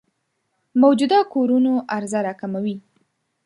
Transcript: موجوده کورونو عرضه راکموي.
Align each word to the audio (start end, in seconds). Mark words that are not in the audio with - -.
موجوده 0.81 1.19
کورونو 1.33 1.73
عرضه 1.95 2.19
راکموي. 2.27 2.75